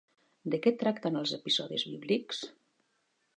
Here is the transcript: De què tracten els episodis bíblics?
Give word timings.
De 0.53 0.59
què 0.61 0.71
tracten 0.83 1.19
els 1.19 1.33
episodis 1.37 1.85
bíblics? 1.91 2.41